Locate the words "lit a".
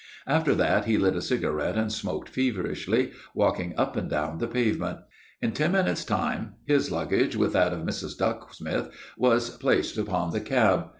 0.97-1.21